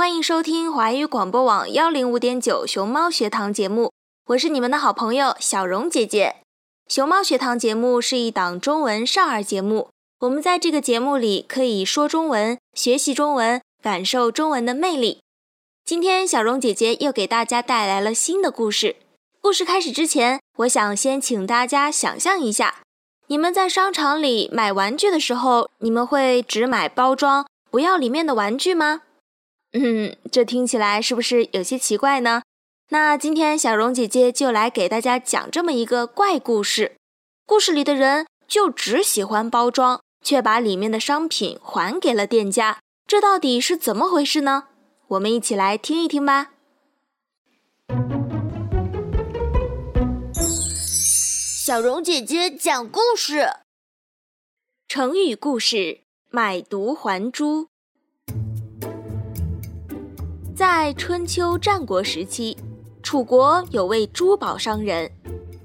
[0.00, 3.92] 欢迎收听华语广播网幺零五点九熊猫学堂节目，
[4.28, 6.36] 我是你们的好朋友小荣姐姐。
[6.88, 15.18] 熊猫学堂节目是一档中文少儿节目，我们在这个节目里可以说中文、学习中文、感受中文的魅力。
[15.84, 18.96] 今天小荣姐姐又给大家带来了新的故事。
[19.42, 22.76] 故事开始之前，我想先请大家想象一下，
[23.26, 29.02] 你们在商场里买玩具的时候，你们会只买包装，不要里面的玩具吗？
[29.72, 32.42] 嗯，这听起来是不是有些奇怪呢？
[32.88, 36.96] 那今天小荣姐姐就来给大家讲这么一个怪故事。
[37.46, 44.64] 故事里的人就只喜欢包装，却把里面的商品还给了店家，这到底是怎么回事呢？
[45.06, 46.50] 我们一起来听一听吧。
[51.64, 53.48] 小荣姐姐讲故事，
[54.88, 57.69] 成语故事：买椟还珠。
[60.60, 62.54] 在春秋战国时期，
[63.02, 65.10] 楚国有位珠宝商人。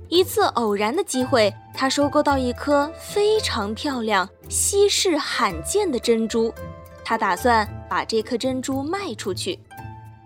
[0.07, 6.49] 一次偶然的机会，他收购到一颗非常漂亮、稀世罕见的珍珠。
[7.03, 9.59] 他打算把这颗珍珠卖出去。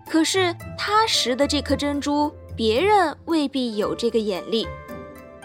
[0.08, 4.68] 可是他拾的这颗珍珠，别人未必有这个眼力。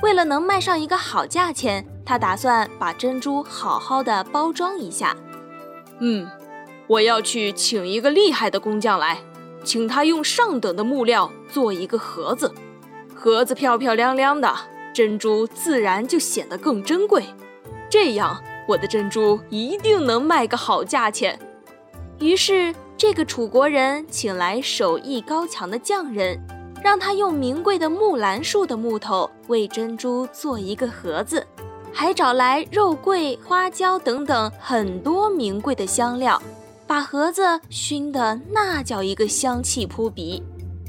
[0.03, 5.18] 为了能卖上一个好价钱，他打算把珍珠好好的包装一下。
[6.00, 6.30] 嗯。
[6.88, 9.19] 我要去请一个厉害的工匠来，
[9.64, 12.53] 请他用上等的木料做一个盒子，
[13.16, 14.53] 盒子漂漂亮亮的，
[14.94, 17.24] 珍珠自然就显得更珍贵。
[17.90, 21.40] 这样，我的珍珠一定能卖个好价钱。
[22.19, 26.40] 于是，这个楚国人请来手艺高强的匠人，
[26.84, 31.45] 让他用名贵的木兰树的木头为珍珠做一个盒子，
[31.91, 36.40] 还找来肉桂、花椒等等很多名贵的香料。
[36.88, 40.44] 把盒子熏得那叫一个香气扑鼻，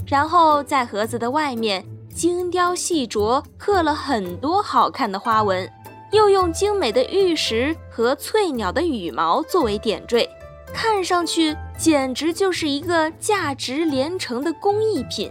[0.06, 1.84] 然后在盒子的外面
[2.14, 5.70] 精雕细琢刻了很多好看的花纹，
[6.12, 10.28] 又用精美的玉石和翠鸟的羽毛作为点缀，
[10.72, 15.30] 看上去简直就是一个价值连城的工艺品。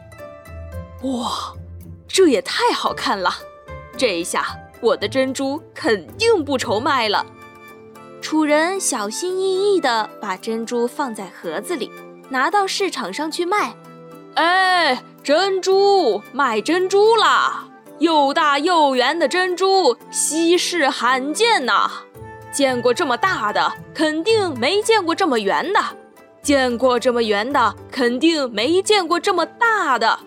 [1.03, 1.53] 哇，
[2.07, 3.31] 这也太好看了！
[3.95, 7.25] 这一下我的珍珠肯定不愁卖了。
[8.25, 11.91] 楚人小心翼翼地把珍珠放在盒子里，
[12.27, 13.75] 拿到市场上去卖。
[14.33, 17.65] 哎，珍珠卖珍珠啦！
[17.99, 21.87] 又大又圆的珍珠，稀世罕见呐！
[22.51, 25.79] 见过这么大的，肯定没见过这么圆的；
[26.41, 30.17] 见过这么圆的，肯定没见过这么大的。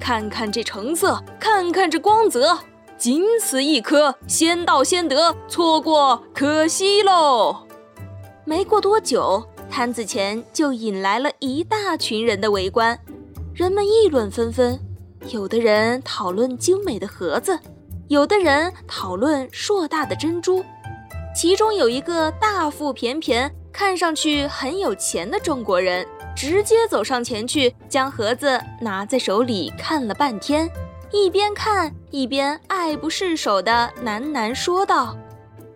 [0.00, 2.58] 看看这成色，看看这光泽。
[2.98, 7.54] 仅此一颗，先到先得，错过可惜喽。
[8.44, 12.98] 没过多久，摊子前就引来了一大群人的围观，
[13.54, 14.80] 人们议论纷纷，
[15.28, 17.58] 有的人讨论精美的盒子，
[18.08, 20.64] 有的人讨论硕大的珍珠。
[21.34, 30.70] 其中有一个大腹便便、看上去很有钱的中国人，直接走上前去，将盒子拿在手里看了半天。
[31.12, 35.16] 一边看一边爱不释手的喃喃说道：“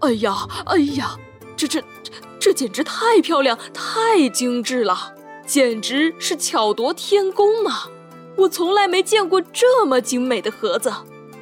[0.01, 1.17] 哎呀，哎呀，
[1.57, 5.15] 这这这这简直太漂亮、太精致了，
[5.47, 7.89] 简直是巧夺天工啊！
[8.37, 10.93] 我从来没见过这么精美的盒子，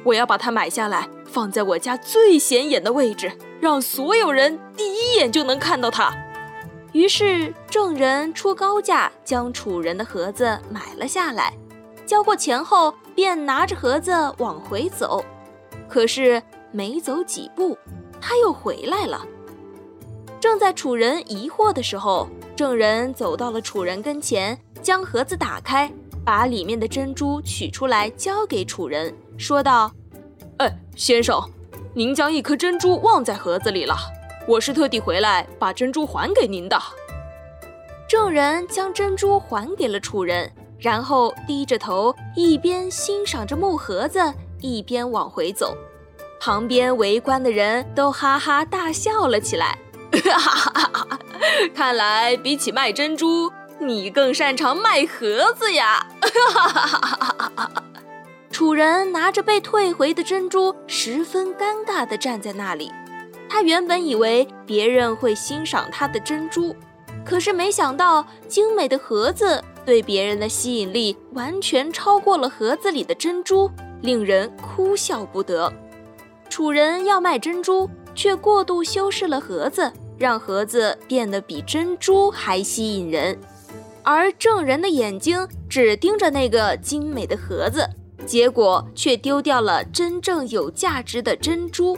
[0.03, 6.13] 我要把它买下来，放在我家最显眼的位置，让所有人第一眼就能看到它。”
[6.91, 11.53] 于是众人出高价将楚人的盒子买了下来。
[12.05, 15.25] 交过钱后，便拿着盒子往回走。
[15.89, 17.77] 可是没走几步，
[18.21, 19.27] 他又回来了。
[20.39, 25.91] 正在楚人疑惑的时候，证人走到了楚人跟前，将盒子打开，
[26.23, 29.91] 把里面的珍珠取出来，交给楚人，说道
[30.59, 31.43] ：“哎，先生，
[31.93, 33.97] 您将一颗珍珠忘在盒子里了。
[34.47, 36.81] 我是特地回来把珍珠还给您的。”
[38.07, 40.49] 证人将珍珠还给了楚人。
[40.79, 45.75] 然后低着头，一边欣赏着木盒子，一边往回走。
[46.39, 49.77] 旁边围观的人都哈哈大笑了起来。
[51.75, 56.07] 看来比起卖珍珠，你更擅长卖盒子呀！
[58.51, 62.91] 楚人拿着被退回的珍珠，十分尴尬地站在那里。
[63.49, 66.75] 他原本以为别人会欣赏他的珍珠，
[67.25, 73.67] 可是没想到精美的盒子对别人的吸引力完全超过了盒子里的珍珠，
[74.03, 75.73] 令人哭笑不得。
[76.47, 83.35] 楚人要卖珍珠，却过度修饰了盒子，让盒子变得比珍珠还吸引人。
[84.03, 87.89] 而证人的眼睛只盯着那个精美的盒子，
[88.27, 91.97] 结果却丢掉了真正有价值的珍珠。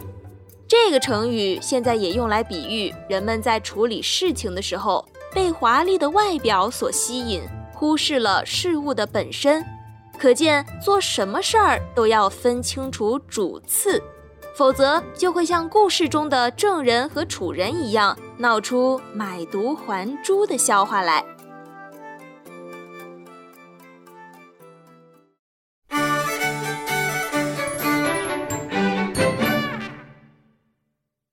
[0.65, 7.41] 这个成语现在也用来比喻人们在处理事情的时候被华丽的外表所吸引，
[7.81, 9.65] 忽视了事物的本身。
[10.19, 13.99] 可见做什么事儿都要分清楚主次。
[14.55, 21.25] 否则就会像故事中的证人和楚人一样，闹出买椟还珠的笑话来。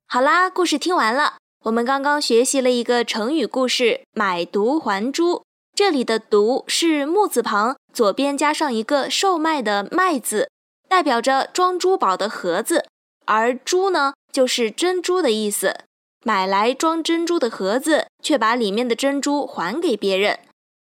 [0.06, 1.34] 好啦，故事听完了。
[1.64, 5.42] 我们刚刚学习了一个成语故事“买椟还珠”，
[5.78, 10.50] 这里的“椟”是木字旁，左边加上一个售卖的“卖”字，
[10.88, 12.88] 代表着装珠宝的盒子。
[13.26, 15.84] 而珠呢，就是珍珠的意思。
[16.24, 20.40] 买来装珍珠的盒子，却把里面的珍珠还给别人。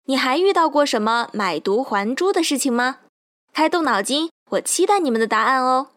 [0.05, 3.01] 你还遇到过什么买椟还珠的事情吗？
[3.53, 5.89] 开动脑筋，我期待你们的答案哦。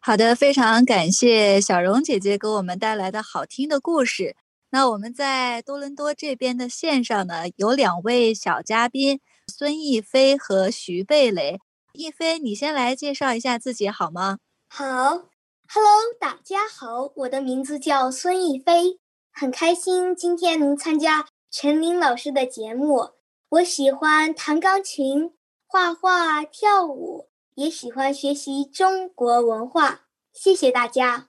[0.00, 4.36] 好的，非常感谢小荣姐姐给我们带来的好听的故事。
[4.72, 11.58] 那我们在多伦多这边的线上呢，有两位小嘉宾，孙逸飞和徐蓓蕾。
[11.92, 14.38] 逸飞，你先来介绍一下自己好吗？
[14.68, 19.00] 好，Hello，大家好，我的名字叫孙逸飞，
[19.32, 23.10] 很开心今天能参加陈琳老师的节目。
[23.48, 25.32] 我喜欢弹钢琴、
[25.66, 30.02] 画画、跳舞，也喜欢学习中国文化。
[30.32, 31.26] 谢谢大家。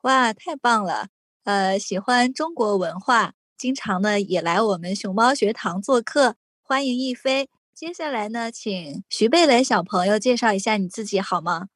[0.00, 1.06] 哇，太棒了！
[1.44, 7.48] 呃，喜欢中国文化，经常呢也来我们熊猫学堂做客，欢迎逸飞。
[7.74, 11.66] 接下来呢，请徐贝雷小朋友介绍一下你自己好吗？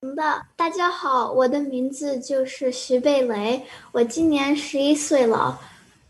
[0.00, 5.60] 好的，大家好，我的名字就是徐贝雷，我今年十一岁了。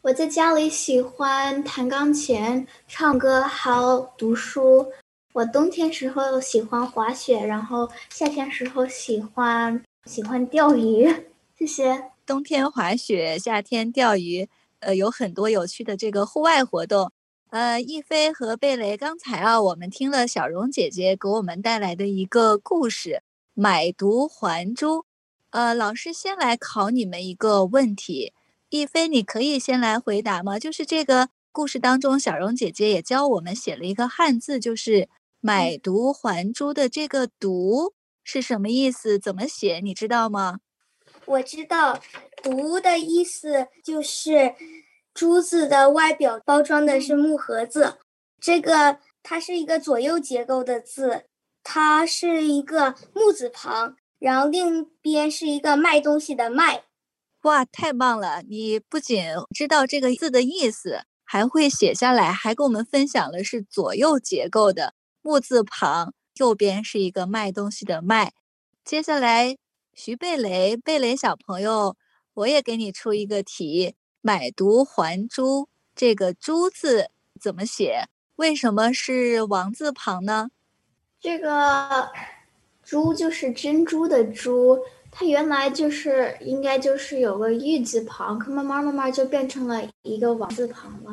[0.01, 4.91] 我在家里喜欢弹钢琴、唱歌，还有读书。
[5.35, 11.15] 我冬天时候喜欢滑雪，然后夏天时候喜欢喜欢钓鱼。
[11.59, 12.12] 谢谢。
[12.33, 14.49] 冬天滑雪，夏天钓鱼，
[14.79, 17.13] 呃，有很多有趣的这个户外活动。
[17.51, 25.05] 呃，逸飞和贝雷，刚才啊，我们听了小荣姐姐给我们带来的一个故事——买椟还珠。
[25.51, 28.33] 呃，老师先来考你们一个问题，
[28.71, 30.59] 逸飞，你可以先来回答吗？
[30.59, 37.93] 就是这个故事当中，小荣姐姐也教我们写了一个汉字，就是“买椟还珠”的这个“椟”
[38.25, 39.19] 是什么意思？
[39.19, 39.81] 怎么写？
[39.81, 40.61] 你知道吗？
[41.27, 42.01] 我知道
[42.45, 44.55] ，“椟”的意思就是。
[45.15, 47.99] 珠子的外表包装的是木盒子，
[48.41, 51.27] 这个它是一个左右结构的字，
[51.63, 56.85] 它是一个木字旁，然后另一边是一个卖东西的卖。
[57.43, 58.43] 哇，太棒了！
[58.49, 59.23] 你不仅
[59.55, 68.33] 知道这个字的意思，还会写下来，还跟我们分享了是左右结构的木字旁，右边是一个卖东西的卖。
[68.83, 69.59] 接下来，
[69.95, 71.97] 徐贝雷，贝雷小朋友，
[72.33, 73.95] 我也给你出一个题。
[74.23, 78.09] 买椟还珠，这个“珠”字怎么写？
[78.37, 80.49] 为什么是王字旁呢？
[81.21, 82.11] 这个
[82.83, 84.79] “珠”就是珍珠的“珠”，
[85.13, 91.13] 它原来就是应该就是有个玉字旁，可慢慢慢慢就变成了一个王字旁了。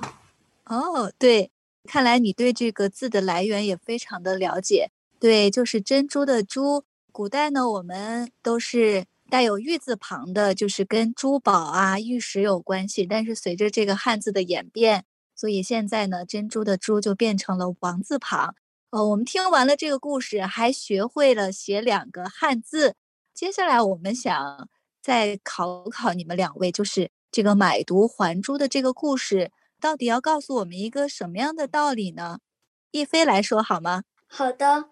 [0.66, 1.52] 哦，对，
[1.84, 4.92] 看来你对这个字的来源也非常的了解。
[5.20, 6.86] 对，就是珍珠的“珠”。
[7.12, 9.06] 古代呢，我们都是。
[9.32, 13.06] 带有玉字旁的，就是跟珠宝啊、玉石有关系。
[13.06, 18.56] 但是随着这个汉字的演变，所以现在呢，珍珠的“珠”就变成了王字旁。
[18.90, 22.96] 呃，我们听完了这个故事，还学会了写两个汉字。
[23.32, 24.68] 接下来我们想
[25.00, 32.40] 再考考你们两位，就是这个买椟还珠的这个故事，到底要告诉我们一个什么样的道理呢？
[32.90, 34.02] 一飞来说好吗？
[34.28, 34.90] 好的。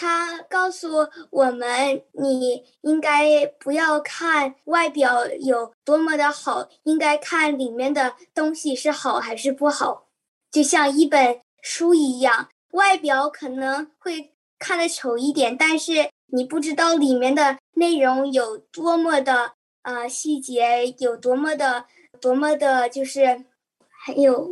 [0.00, 10.06] 他告诉我们，你应该不要看外表有多么的好，应该看里面的东西是好还是不好。
[10.50, 19.52] 就像一本书一样，外表可能会看得丑一点，但是你不知道里面的内容有多么的
[19.82, 21.84] 呃细节，有多么的
[22.22, 23.44] 多么的，就是
[23.90, 24.48] 还有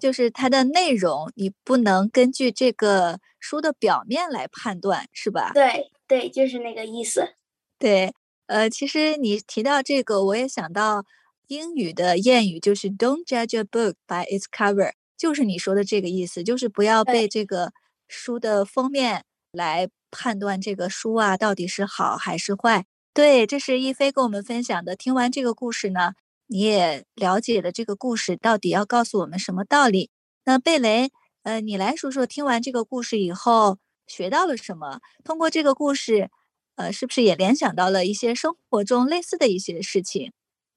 [0.00, 5.52] 就是它的内容，你不能根据这个书的表面来判断，是吧？
[5.54, 7.34] 对对，就是那个意思。
[7.78, 8.12] 对，
[8.46, 11.04] 呃，其实你提到这个，我也想到
[11.46, 17.72] 英语的谚语，就是 "Don't judge a book by its cover"，就是你说的这个意思，就是不要被这个
[18.08, 22.86] 书的封面来判断这个书啊到底是好还是坏。
[23.12, 24.94] 对，这是一菲跟我们分享的。
[24.94, 26.12] 听完这个故事呢？
[26.52, 30.10] 你也了解了这个故事到底要告诉我们什么道理？
[30.44, 31.12] 那贝雷，
[31.44, 33.78] 呃，你来说说，听完这个故事以后
[34.08, 34.98] 学到了什么？
[35.22, 36.28] 通过这个故事，
[36.74, 40.32] 呃，是不是也联想到了一些生活中类似的一些事情？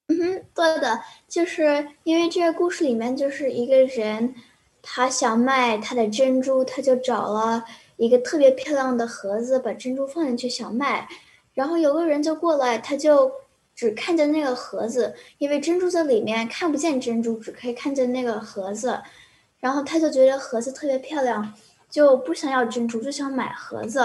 [0.10, 4.36] 嗯哼，对的，就是因为这个故事里面就是一个人，
[4.84, 7.66] 他想卖他的珍珠，他就找了
[7.98, 11.10] 一个特别漂亮的盒子，把珍珠放进去想卖，
[11.56, 13.32] 然后有个人就过来，他就。
[13.76, 19.02] 只看见那个盒子，因为珍珠在里面看不见珍珠，只可以看见那个盒子。
[19.60, 21.54] 然后他就觉得盒子特别漂亮，
[21.90, 24.00] 就不想要珍珠，就想买盒子。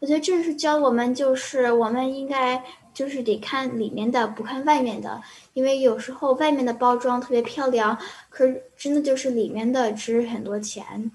[0.00, 8.44] 我觉得这是教我们，就是我们应该就是得看里面的，不看外面的，因为有时候外面的包装特别漂亮，可
[8.76, 11.10] 真的就是里面的值很多钱。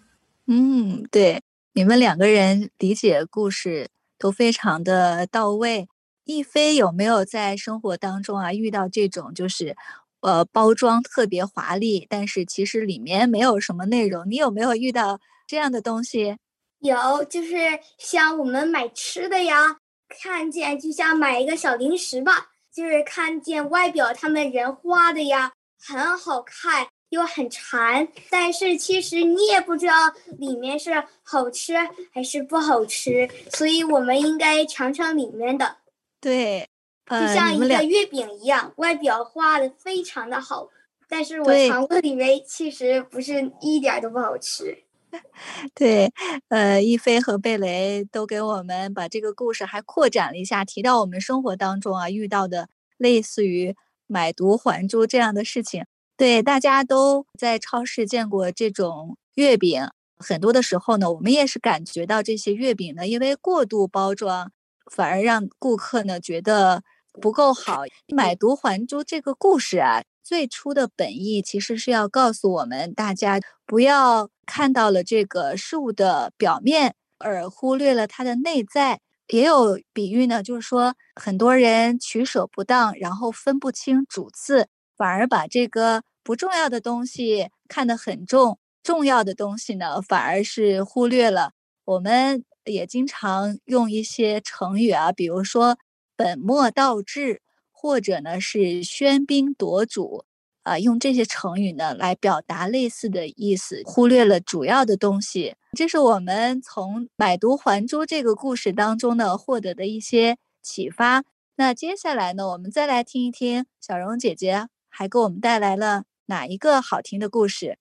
[0.47, 1.41] 嗯，对，
[1.73, 5.87] 你们两个人理解故事都非常的到位。
[6.29, 9.75] 亦菲有没有在生活当中啊遇到这种就是，
[10.21, 14.29] 呃，包装特别华丽，但是其实里面没有什么内容？
[14.29, 16.37] 你有没有遇到这样的东西？
[16.81, 17.55] 有，就是
[17.97, 25.51] 像我们买吃的呀，看见就像买一个小零食吧，就是看见外表他们人画的呀，
[25.83, 29.93] 很好看又很馋，但是其实你也不知道
[30.37, 31.73] 里面是好吃
[32.13, 35.77] 还是不好吃，所以我们应该尝尝里面的。
[36.21, 36.67] 对，
[37.09, 40.67] 就像一个月饼一样，外表画的非常的好，
[41.07, 44.83] 但是我尝过里面其实不是一点都不好吃。
[45.73, 46.11] 对，
[46.49, 55.85] 呃，一菲和贝雷都给我们把这个故事还扩展了一下，提到我们生活当中啊遇到的类似于买椟还珠这样的事情。
[56.15, 59.81] 对，大家都在超市见过这种月饼，
[60.17, 64.51] 很多的时候呢，我们也是感觉到这些月饼呢，因为过度包装。
[64.91, 66.83] 反而让顾客呢觉得
[67.21, 67.83] 不够好。
[68.13, 78.99] 买椟还珠这个故事啊，最初的本意其实是要告诉我们大家，不要看到了这个事物的表面，而忽略了它的内在。
[79.27, 84.67] 也有比喻呢，就是说很多人取舍不当，然后分不清主次，
[84.97, 91.51] 反而把这个不重要的东西看得很重，重要的东西呢反而是忽略了。
[91.85, 92.43] 我们。
[92.69, 95.77] 也经常用一些成语啊，比如说
[96.15, 100.25] 本末倒置，或者呢是喧宾夺主
[100.63, 105.55] 啊，用这些成语呢来表达类似的意思，忽略了主要的东西。
[105.77, 111.23] 这是我们从买椟还珠这个故事当中呢获得的一些启发。
[111.55, 117.77] 那接下来呢，我们再来听一听小荣姐姐还给我们带来了哪一个好听的故事。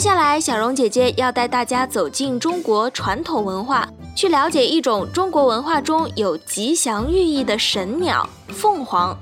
[0.00, 9.14] 接下来，小荣姐姐要带大家走进中国传统文化，去了解一种中国文化中有吉祥寓意的神鸟——凤凰。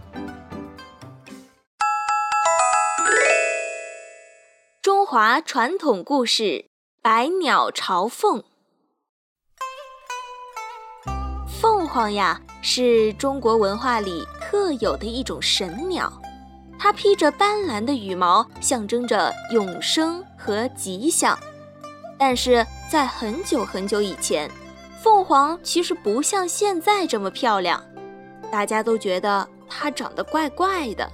[4.81, 6.67] 中华传统故事：
[7.03, 8.45] 百鸟朝凤。
[11.61, 16.13] 凤凰呀，是中国文化里特有的一种神鸟。
[16.79, 21.37] 它披着斑斓的羽毛，象征着永生和吉祥。
[22.17, 24.51] 但是在很久很久以前，
[25.03, 27.83] 凤凰其实不像现在这么漂亮，
[28.51, 31.11] 大家都觉得它长得怪怪的。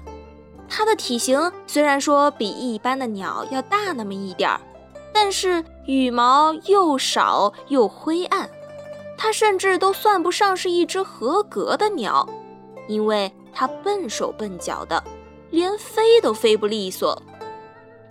[0.69, 4.61] 它的体型虽然说比一般的鸟要大那么一点儿，
[5.13, 8.49] 但是羽毛又少又灰暗，
[9.17, 12.27] 它甚至都算不上是一只合格的鸟，
[12.89, 15.03] 因为它笨手笨脚的。
[15.55, 17.23] 连飞都飞不利索。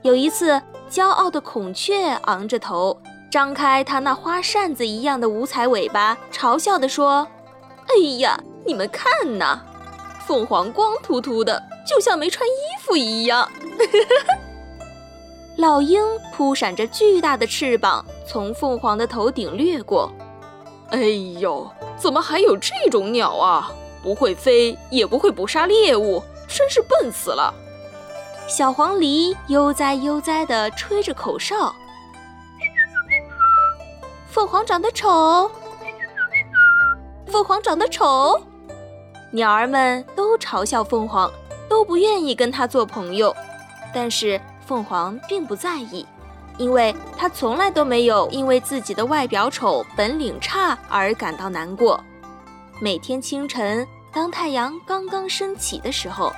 [0.02, 2.98] 有一次，骄傲的孔雀昂着头，
[3.30, 7.28] 张开它那花扇子一样的五彩尾巴，嘲笑地说
[7.88, 9.60] ：“哎呀，你们看呐，
[10.26, 13.52] 凤凰光秃秃的，就像没穿衣服一样。
[15.60, 16.02] ”老鹰
[16.34, 20.10] 扑闪着巨大的翅膀，从凤凰的头顶掠过。
[20.92, 21.02] 哎
[21.42, 23.70] 呦，怎么还有这种鸟啊？
[24.02, 26.24] 不会飞，也不会捕杀猎物。
[26.54, 27.52] 真是笨死了！
[28.48, 31.74] 小黄鹂悠哉悠哉地吹着口哨。
[34.30, 35.50] 凤凰长得丑，
[37.26, 38.40] 凤凰长得丑，
[39.32, 41.32] 鸟儿们都嘲笑凤凰，
[41.68, 43.36] 都不愿意跟它做朋友。
[43.94, 46.06] 但是凤凰并不在意，
[46.58, 52.00] 因为它从来都没有因为自己的外表丑、本领差而感到难过。
[52.80, 56.32] 每天清晨，当太阳刚刚升起的时候，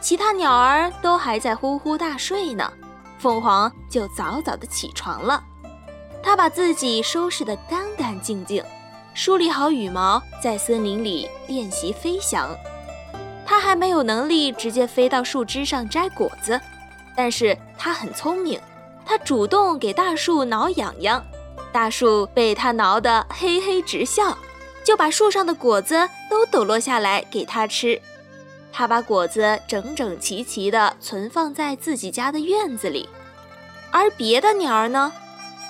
[0.00, 2.72] 其他鸟儿都还在呼呼大睡呢，
[3.18, 5.42] 凤凰就早早的起床了。
[6.22, 8.62] 它把自己收拾得干干净净，
[9.14, 12.48] 梳理好羽毛，在森林里练习飞翔。
[13.44, 16.60] 它还没有能力直接飞到树枝上摘果子，
[17.16, 18.60] 但是它很聪明，
[19.04, 21.24] 它主动给大树挠痒痒，
[21.72, 24.36] 大树被它挠得嘿嘿直笑，
[24.88, 28.00] 就把树上的果子都抖落下来给它吃。
[28.72, 33.06] 它把果子整整齐齐地存放在自己家的院子里，
[33.90, 35.12] 而别的鸟儿呢？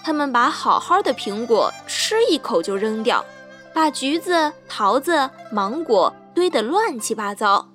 [0.05, 3.25] 它们把好好的苹果吃一口就扔掉，
[3.75, 7.67] 把橘子、桃子、芒果堆得乱七八糟。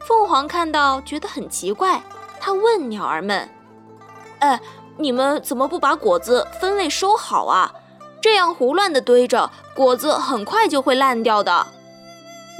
[0.00, 2.02] 凤凰看到觉得很奇怪，
[2.40, 3.48] 它问鸟儿们
[4.40, 4.60] ：“哎，
[4.96, 7.72] 你们怎么不把果子分类收好啊？
[8.22, 11.66] 这样胡乱的堆着，果子很快就会烂掉的。”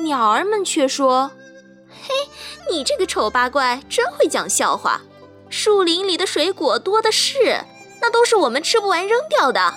[0.04, 1.30] 鸟儿们却说
[1.88, 2.12] ：“嘿，
[2.70, 5.00] 你这个丑八怪真会讲笑话！
[5.48, 7.64] 树林里的水果多的是。”
[8.04, 9.74] 那都是我们吃不完扔掉的，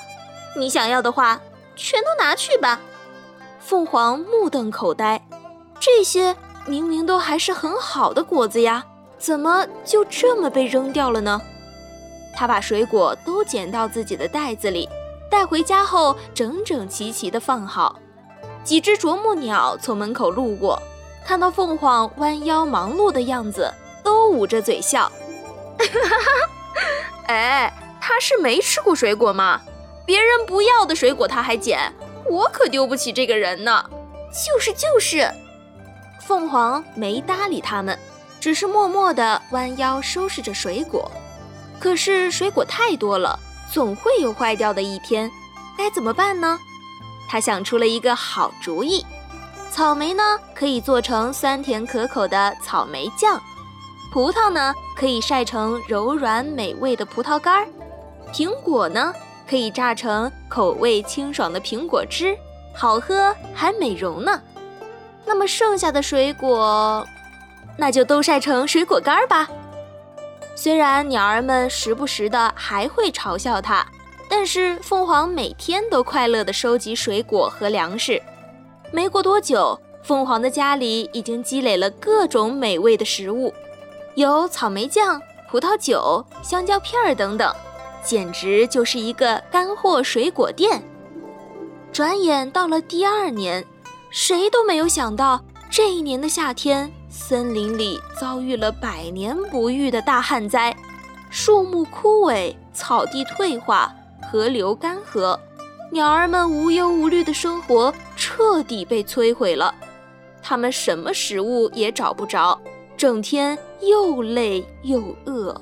[0.57, 1.39] 你想要的话，
[1.75, 2.81] 全都拿去吧。
[3.59, 5.23] 凤凰目瞪口呆，
[5.79, 8.83] 这些明明都还是很好的果子呀，
[9.19, 11.39] 怎么就这么被扔掉了呢？
[12.35, 14.89] 他把水果都捡到自己的袋子里，
[15.29, 17.99] 带回家后整整齐齐地放好。
[18.63, 20.81] 几只啄木鸟从门口路过，
[21.25, 23.71] 看到凤凰弯腰忙碌的样子，
[24.03, 25.11] 都捂着嘴笑。
[25.77, 26.83] 哈哈哈！
[27.27, 27.73] 哎。
[28.07, 29.59] 他是没吃过水果吗？
[30.05, 31.91] 别人不要的水果他还捡，
[32.29, 33.83] 我可丢不起这个人呢。
[34.29, 35.27] 就是就是，
[36.21, 37.97] 凤凰没搭理他们，
[38.39, 41.11] 只是默默地弯腰收拾着水果。
[41.79, 43.39] 可是水果太多了，
[43.71, 45.29] 总会有坏掉的一天，
[45.77, 46.59] 该怎么办呢？
[47.27, 49.05] 他想出了一个好主意：
[49.71, 50.23] 草莓呢
[50.53, 53.41] 可以做成酸甜可口的草莓酱，
[54.13, 57.67] 葡萄呢可以晒成柔软美味的葡萄干儿。
[58.31, 59.13] 苹果呢，
[59.49, 62.37] 可以榨成口味清爽的苹果汁，
[62.73, 64.41] 好喝还美容呢。
[65.25, 67.05] 那么剩下的水果，
[67.77, 69.49] 那就都晒成水果干儿吧。
[70.55, 73.85] 虽然鸟儿们时不时的还会嘲笑它，
[74.29, 78.21] 但是凤凰每天都快乐地收集水果和粮食。
[78.91, 83.53] 没过多久，凤凰的家里已经积累了各种美味的食物，
[84.15, 87.53] 有草莓酱、葡萄酒、香蕉片儿等等。
[88.01, 90.81] 简直就是一个干货水果店。
[91.91, 93.65] 转眼到了第二年，
[94.11, 100.75] 谁都没有想到，这一年的夏天，森林里遭遇了百年不遇的大旱灾，
[101.29, 103.89] 树木枯萎，草地退化，
[104.21, 105.39] 河流干涸，
[105.91, 109.73] 鸟儿们无忧无虑的生活彻底被摧毁了。
[110.43, 112.59] 它们什么食物也找不着，
[112.97, 115.59] 整天又累又饿。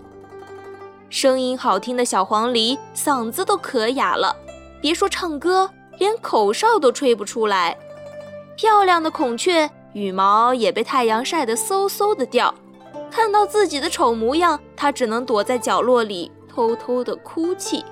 [1.09, 4.35] 声音好听的小黄鹂嗓子都咳哑了，
[4.81, 7.77] 别说唱歌，连口哨都吹不出来。
[8.57, 12.53] 漂亮的孔雀羽毛也被太阳晒得嗖嗖的掉，
[13.09, 17.85] 看到自己的丑模样，它只能躲在角落里偷偷的哭泣。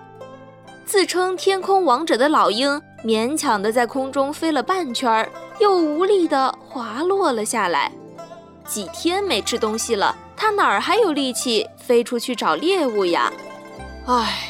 [0.86, 7.92] 自称天空王者的老鹰勉强的在空中飞了半圈，又无力的滑落了下来。
[8.66, 10.16] 几天没吃东西了。
[10.36, 13.32] 它哪儿还有力气飞出去找猎物呀？
[14.08, 14.50] 唉，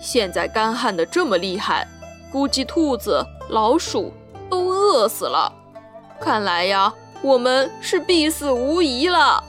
[0.00, 1.84] 现在干旱的这么厉害，
[2.30, 4.12] 估计兔子、老鼠
[4.48, 5.52] 都饿死了。
[6.24, 9.44] 看来呀，我们是必死无疑了。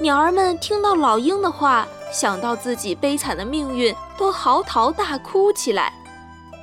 [0.00, 5.92] 鸟儿们听到老鹰的话，想到自己悲惨的命运，都嚎啕大哭起来。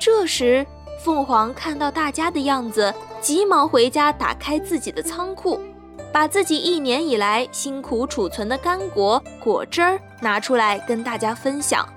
[0.00, 0.66] 这时，
[1.04, 5.60] 凤凰看到大家的样子，急忙回家打开自己的仓库。
[6.12, 11.88] 把自己一年以来辛苦储存的干果果汁儿拿出来跟大家分享。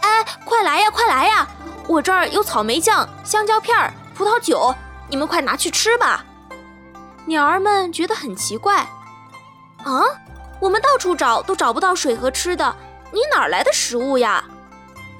[0.00, 1.46] 哎，快来呀，快来呀！
[1.86, 4.74] 我这儿有草莓酱、香蕉片儿、葡萄酒，
[5.08, 6.24] 你们快拿去吃吧。
[7.26, 8.78] 鸟儿们觉得很奇怪，
[9.82, 10.00] 啊，
[10.60, 12.76] 我们到处找都找不到水和吃的，
[13.10, 14.44] 你哪来的食物呀？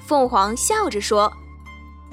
[0.05, 1.31] 凤凰笑着说：“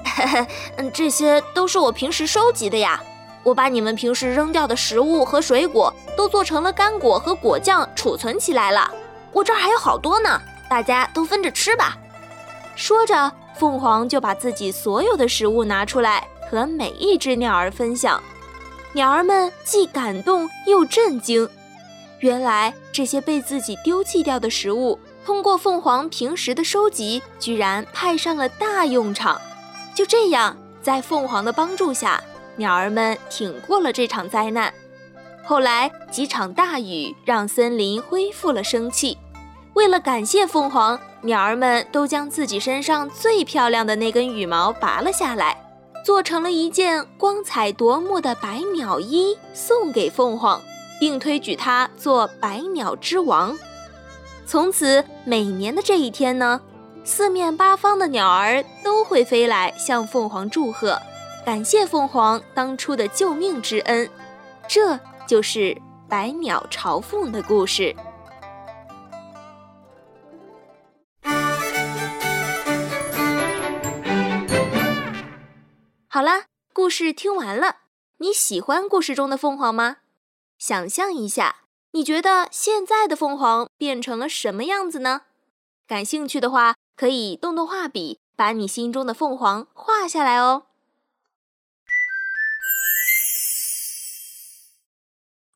[0.03, 3.01] 嘿嘿，嗯，这些都是我平时收集的呀。”
[3.41, 8.91] 我把你们平时扔掉的食物和水果都做成了干果和果酱，储存起来了。
[9.31, 11.95] 我这儿还有好多呢，大家都分着吃吧。
[12.75, 18.21] 说着，凤凰就把自己所有的食物拿出来，和每一只鸟儿分享。
[18.95, 21.49] 鸟儿们既感动又震惊，
[22.19, 29.37] 原来这些被自己丢弃掉的食物，通过凤凰平时的收集，居然派上了大用场。
[29.93, 32.23] 就这样，在凤凰的帮助下，
[32.55, 34.73] 鸟儿们挺过了这场灾难。
[35.43, 39.17] 后来几场大雨让森林恢复了生气。
[39.73, 45.64] 为了感谢凤凰，鸟儿们都将自己身上最漂亮的那根羽毛拔了下来，
[46.05, 50.61] 做成了一件光彩夺目的百鸟衣，送给凤凰，
[50.99, 53.57] 并推举它做百鸟之王。
[54.45, 56.61] 从此，每年的这一天呢，
[57.03, 61.01] 四面八方的鸟儿都会飞来向凤凰祝贺，
[61.43, 64.07] 感谢凤凰当初的救命之恩。
[64.67, 64.99] 这。
[65.27, 65.75] 就是
[66.07, 67.95] 百鸟朝凤的故事。
[76.15, 77.79] 好啦，故事听完了。
[78.19, 79.97] 你喜欢故事中的凤凰吗？
[80.57, 85.23] 想象一下，你觉得现在的凤凰变成了什么样子呢？
[85.85, 90.67] 感兴趣的话，可以动动画笔，把你心中的凤凰画下来哦。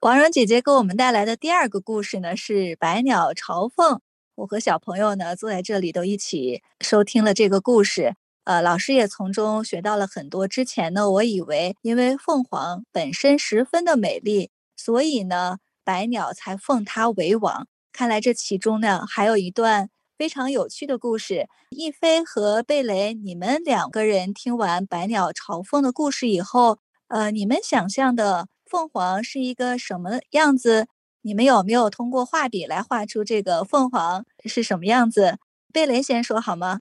[0.02, 3.95] 王蓉姐姐给我们带来的第二个故事呢，是《百鸟朝凤》。
[4.36, 8.17] 我和小朋友呢坐在这里，都一起收听了这个故事。
[8.50, 10.48] 呃，老师也从中学到了很多。
[10.48, 17.68] 之前呢，我以为因为凤凰本身十分的美丽，所以呢，百鸟才奉它为王。
[17.94, 21.48] 看来这其中呢，还有一段非常有趣的故事。
[21.70, 28.48] 逸飞和贝雷，你们两个人听完《百鸟朝凤》的故事以后，呃，你们想象的。
[28.66, 30.88] 凤凰是一个什么样子？
[31.22, 35.38] 你们有没有通过画笔来画出这个凤凰是什么样子？
[35.72, 36.80] 贝雷先说好吗？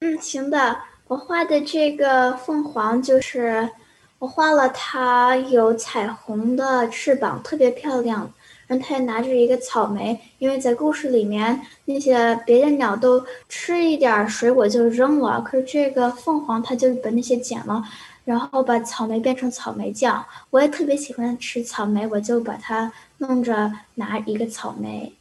[0.00, 0.78] 嗯，行的。
[1.08, 3.70] 我画的这个凤凰就是
[4.18, 8.32] 我画了它有彩虹的翅膀，特别漂亮。
[8.66, 17.84] 然后它也拿着一个草莓，因为在故事里面那些别的鸟都吃一点水果就扔了，可是这个凤凰它就把那些捡了。
[18.24, 25.14] 然后把草莓变成草莓酱，我也特别喜欢吃草莓，我就把它弄着拿一个草莓。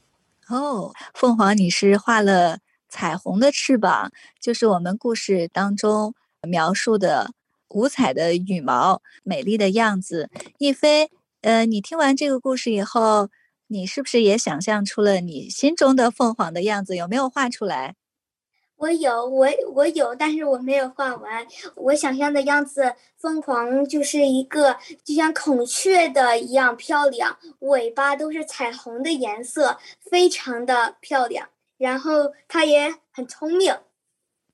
[0.50, 2.58] 哦，凤凰，你是画了
[2.96, 6.16] 彩虹的翅膀，就是我们故事当中
[6.48, 7.32] 描述的
[7.72, 10.30] 五彩的羽毛，美丽的样子。
[10.60, 11.10] 一飞，
[11.42, 13.28] 呃，你听完这个故事以后，
[13.68, 16.96] 你是不是也想象出了你心中的凤凰的样子？
[16.96, 17.96] 有没有画出来？
[18.78, 21.46] 我有，我我有，但是我没有画完。
[21.76, 29.78] 我想象的样子，凤凰就是一个就像孔雀的一样漂亮，尾巴都是彩虹的颜色，
[30.10, 31.50] 非常的漂亮。
[31.78, 33.74] 然后它也很聪明。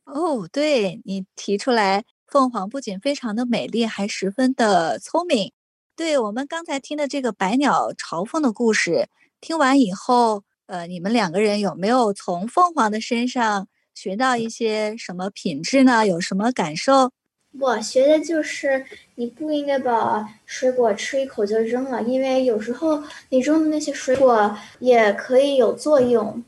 [0.06, 5.54] 哦，对你提出来，凤凰不仅非常的美丽，还十分的聪明。
[5.96, 9.08] 对我们刚才听的这个百鸟朝凤的故事，
[9.40, 13.68] 听完以后，呃，你们两个人有没有从凤凰的身上？
[13.94, 16.08] 学到一些什么品质呢？
[16.08, 17.12] 有什么感受？
[17.60, 26.42] 我学的就是你不应该把水果吃一口就扔了，因为有时候你扔的那些水果也可以有作用。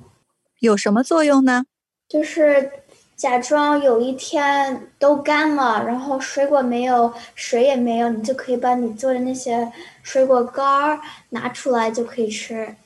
[0.63, 1.65] 有什么作用呢？
[2.07, 2.71] 就是
[3.17, 9.69] 假装有一天都干了，然后水果没有，水也没有，你就可以把你做的那些
[10.01, 12.77] 水果干儿拿出来就可以吃。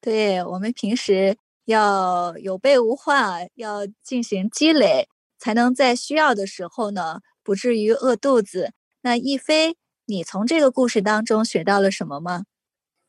[0.00, 1.36] 对我们平时。
[1.66, 5.06] 要有备无患，要进行积累，
[5.38, 8.72] 才能在需要的时候呢，不至于饿肚子。
[9.02, 12.46] 那一飞，你从这个故事当中学到了什么吗？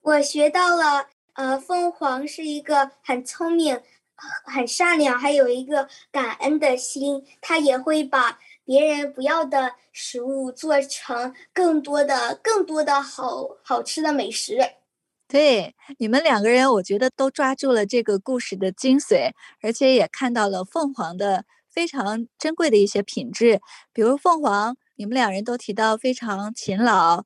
[0.01, 3.81] 我学到了，呃，凤凰是一个很聪明、
[4.45, 7.23] 很善良，还有一个感恩的心。
[7.41, 14.57] 他也会把别人不要的食物做成更多的、更多的好好吃的美食。
[15.27, 19.31] 对你们两个人，我觉得都抓住了这个故事的精髓，
[19.61, 23.59] 而且也看到了凤凰的非常珍贵的一些品质。
[23.91, 27.23] 比如凤凰，你们两人都提到非常勤劳、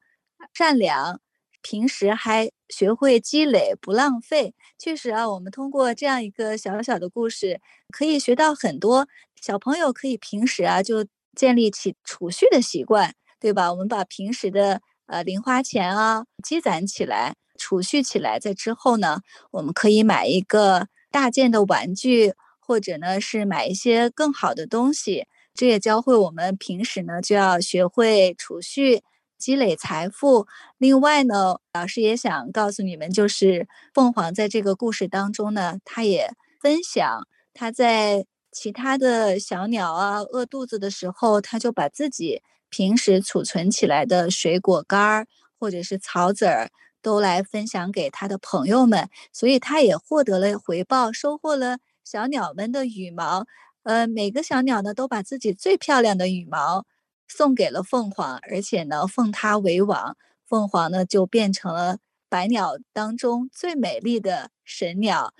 [0.53, 1.19] 善良，
[1.61, 4.53] 平时还学会积累，不浪费。
[4.77, 7.59] 确实啊，我们通过这样一个小小的故事，
[7.91, 9.07] 可以学到很多。
[9.41, 13.71] 小朋友可以平时啊就建立起储蓄的习惯，对吧？
[13.71, 17.35] 我们把平时的呃零花钱啊积攒起来。
[17.59, 25.25] 储蓄起来，在之后呢，我们可以买一个大件的玩具，或者呢是买一些更好的东西。
[25.55, 29.01] 这也教会我们平时呢就要学会储蓄、
[29.37, 30.47] 积累财富。
[30.77, 45.27] 另外呢，老师也想告诉你们，就是凤凰在这个故事当中呢，它也分享他在其他的小鸟啊饿肚子的时候，他就把自己平时储存起来的水果干儿
[45.59, 46.69] 或者是草籽儿
[47.01, 53.45] 都来分享给他的朋友们，所以他也获得了回报，收获了小鸟们的羽毛。
[53.83, 56.85] 呃，每个小鸟呢都把自己最漂亮的羽毛
[57.27, 61.97] 送给了凤凰，而且呢奉它为王，凤凰呢就变成了。
[62.29, 65.33] 百鸟当中最美丽的神鸟，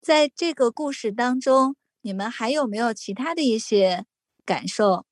[0.00, 4.06] 在这个故事当中，你们还有没有其他的一些
[4.46, 5.04] 感受？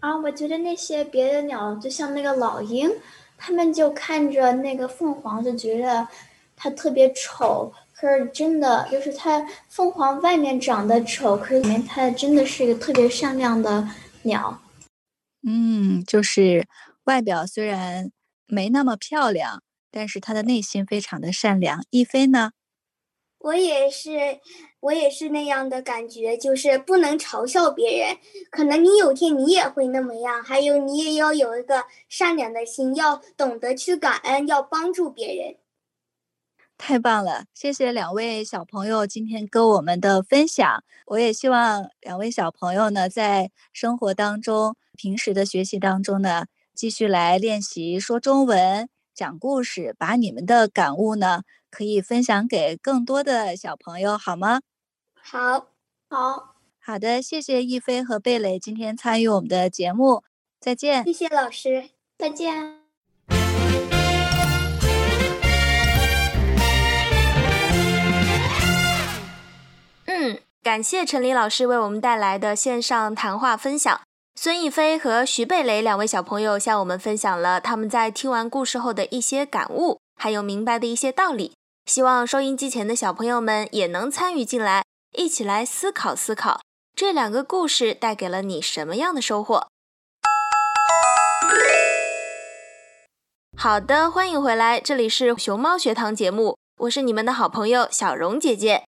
[0.00, 2.90] 啊，我觉得那些别的鸟，就像那个老鹰，
[3.38, 6.08] 他们就看着那个凤凰，就觉得
[6.56, 7.72] 它特别丑。
[7.92, 13.88] 可是真的，就是它凤凰外面长得丑，可是里面它真的是一个特别善良的
[14.22, 14.60] 鸟。
[15.46, 16.66] 嗯，就是
[17.04, 18.10] 外表虽然
[18.46, 19.62] 没那么漂亮。
[19.92, 21.84] 但是他的内心非常的善良。
[21.90, 22.52] 亦菲呢？
[23.38, 24.38] 我也是，
[24.78, 28.16] 我也是那样的感觉，就是不能嘲笑别人。
[28.52, 30.40] 可能你有天你也会那么样。
[30.44, 35.56] 还有，你也要有一个善良的心，要懂得去感恩，要帮助别人。
[36.78, 40.84] 太棒了，谢谢两位小朋友今天跟我们的分享。
[41.06, 48.86] 我也希望两位小朋友呢，在生活当中、平时的学习当中呢，继续来练习说中文。
[49.14, 54.60] 讲故事，把你们的感悟呢，可以分享给更多的小朋友，好吗？
[55.14, 55.68] 好，
[56.10, 60.22] 好，好的，谢谢一菲和贝蕾今天参与我们的节目，
[60.60, 61.02] 再见。
[61.04, 62.82] 谢谢老师，再见。
[70.04, 74.02] 嗯，感谢陈黎老师为我们带来的线上谈话分享。
[74.36, 81.52] 孙艺飞和徐贝雷两位小朋友向我们分享了他们在听完故事后的一些感悟，还有明白的一些道理。
[81.86, 86.60] 希望收音机前的小朋友们也能参与进来，一起来思考思考
[86.94, 89.68] 这两个故事带给了你什么样的收获。
[93.58, 98.84] 好的，欢迎回来，这里是熊猫学堂节目，我是你们的好朋友小荣姐姐。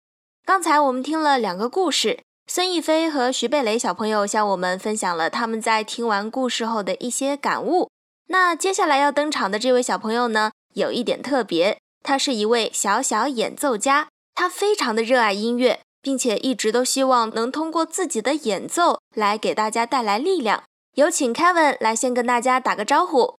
[0.45, 2.19] 刚才我们听了两个故事。
[2.51, 7.91] 孙艺飞和徐贝雷小朋友向我们分享了他们在听完故事后的一些感悟。
[8.29, 20.63] 那接下来要登场的这位小朋友呢，有一点特别，他是一位小小演奏家，他非常的热爱音乐，并且一直都希望能通过自己的演奏来给大家带来力量。
[20.95, 23.35] 有请 Kevin 来先跟大家打个招呼。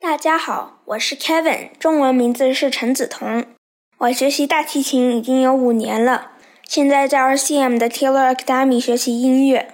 [0.00, 3.44] 大家好，我是 Kevin，中文名字是陈子彤，
[3.98, 6.32] 我学习大提琴已经有五年了。
[6.68, 9.68] 现在在 RCM 的 Taylor Academy 学习音乐。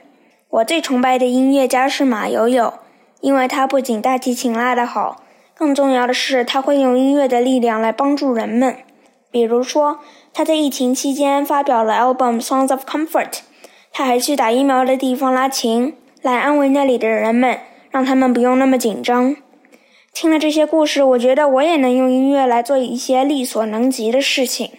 [0.48, 2.74] 我最崇拜的音乐家是马友友，
[3.20, 5.24] 因为他不仅大提琴拉得好，
[5.57, 8.76] 更重要的是他会用音乐的力量来帮助人们。
[9.33, 9.98] 比如说，
[10.33, 13.40] 他在疫情期间发表了 album Songs of Comfort，
[13.90, 17.59] 他还去打疫苗的地方拉琴，来安慰那里的人们，
[17.90, 19.35] 让他们不用那么紧张。
[20.12, 24.70] 听了这些故事，我觉得我也能用音乐来做一些力所能及的事情。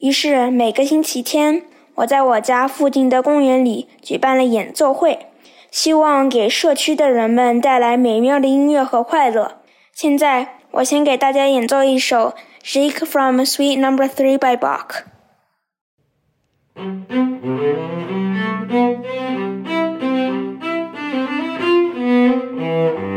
[0.00, 1.62] 于是每个星期天，
[1.96, 5.26] 我在我家附近的公园里举办了演奏会，
[5.70, 9.60] 希望给社区的人们带来美妙的音乐和快乐。
[9.92, 12.32] 现在我先给大家演奏一首
[12.90, 15.02] 《Jake from Sweet Number Three by Bach》。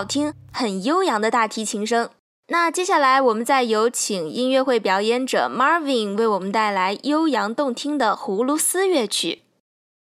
[0.00, 2.08] 好听、很悠扬的大提琴声。
[2.48, 9.42] 那接下来，我们再有请音乐会表演者 Marvin 为我们带来悠扬动听的葫芦丝乐曲。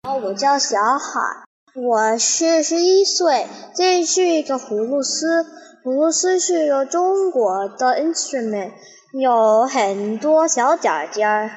[0.04, 5.45] 哦我叫小海，我是十一岁，这是一个葫芦丝。
[5.86, 8.73] 葫芦丝是一个中国的 instrument，
[9.17, 11.52] 有很多小脚尖儿。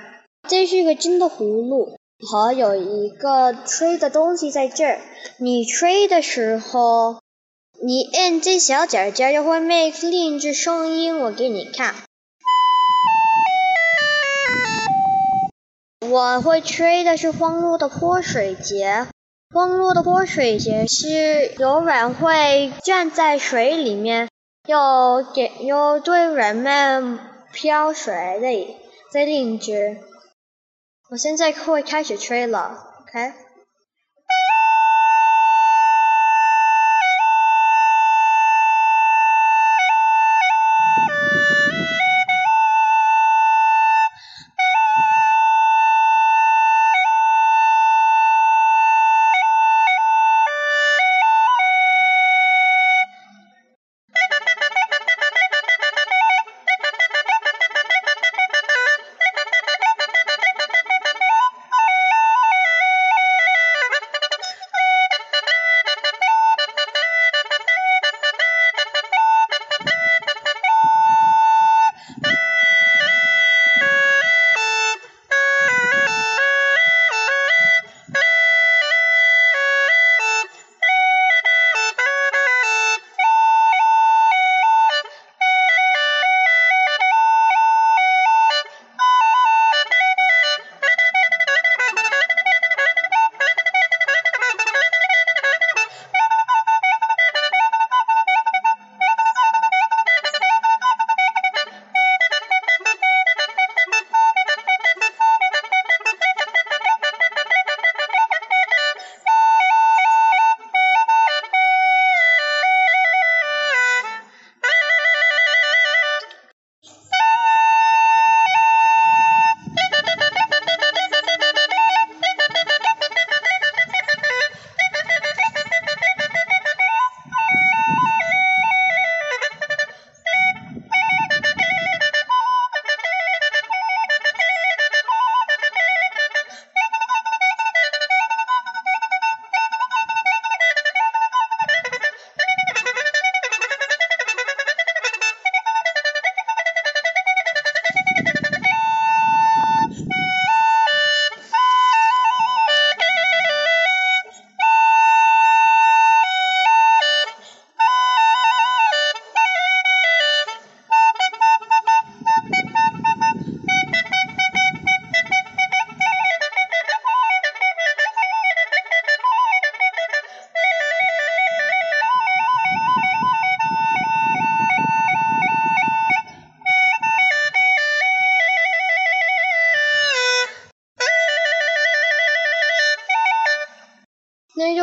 [0.48, 1.98] 这是一个真的葫芦。
[2.30, 5.00] 好，有一个吹的东西在这儿。
[5.38, 7.19] 你吹的时候，
[7.82, 11.18] 你按这小尖尖就会 make 另一只声音。
[11.18, 11.94] 我给你看。
[16.06, 19.06] 我会吹的是荒落的泼水节。
[19.54, 24.28] 荒落的泼水节是有人会站在水里面，
[24.68, 27.18] 又给又对人们
[27.50, 28.12] 飘水
[28.42, 28.76] 的
[29.10, 29.98] 在另一只。
[31.08, 33.32] 我现在会开始吹了，OK？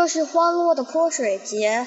[0.08, 1.86] 是欢乐的泼水节，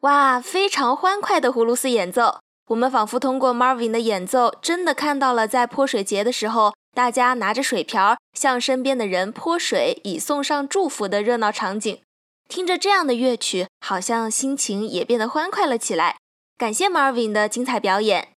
[0.00, 2.38] 哇，非常欢快的葫芦丝演奏。
[2.68, 12.00] 我们仿佛通过 Marvin 的演奏，真的看到了在泼水节的时候，大家拿着水瓢向身边的人泼水，以送上祝福的热闹场景。
[12.48, 16.16] 听着这样的乐曲，好像心情也变得欢快了起来。
[16.56, 18.28] 感谢 Marvin 的精彩表演。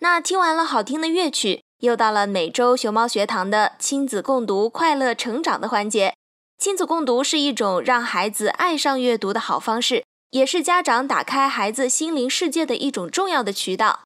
[0.00, 1.62] 那听完了好听的乐曲。
[1.80, 6.14] 又到了每周熊猫学堂的亲子共读、快乐成长的环节。
[6.58, 14.00] 亲子共读是一种让孩子爱上阅读的好方式，也是家长打开孩子心灵世界的一种重要的渠道。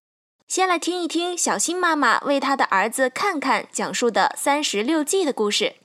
[0.46, 5.76] 先来听一听小新妈妈为她的儿子看看讲述的三十六计的故事。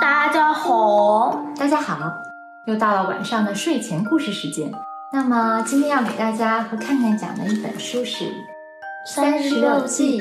[0.00, 1.98] 大家好，大家好，
[2.68, 4.72] 又到了晚上的睡前故事时间。
[5.12, 8.24] 那么今天要给大家和看看讲的一本书是
[9.04, 10.20] 《三十六计》。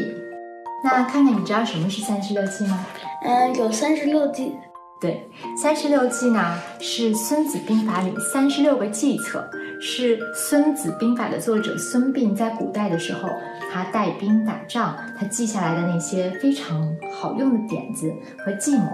[0.83, 2.83] 那看看你知道什么是三十六计吗？
[3.23, 4.55] 嗯，有三十六计。
[4.99, 9.47] 对，三十六计呢是《孙子兵法》里三十六个计策，
[9.79, 13.29] 是《孙子兵法》的作者孙膑在古代的时候，
[13.71, 18.11] 他带兵打仗，他记下来的那些非常好用的点子
[18.43, 18.89] 和计谋。